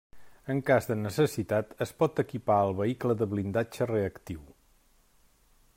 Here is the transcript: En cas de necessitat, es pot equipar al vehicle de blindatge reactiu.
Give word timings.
En 0.51 0.61
cas 0.69 0.87
de 0.91 0.95
necessitat, 1.01 1.75
es 1.85 1.91
pot 1.99 2.23
equipar 2.23 2.57
al 2.63 2.73
vehicle 2.81 3.17
de 3.19 3.27
blindatge 3.35 3.89
reactiu. 3.95 4.41